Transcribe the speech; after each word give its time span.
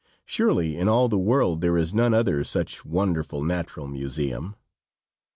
Surely 0.25 0.75
in 0.77 0.87
all 0.89 1.07
the 1.07 1.19
world 1.19 1.61
there 1.61 1.77
is 1.77 1.93
none 1.93 2.11
other 2.11 2.43
such 2.43 2.83
wonderful 2.83 3.43
natural 3.43 3.85
museum. 3.85 4.55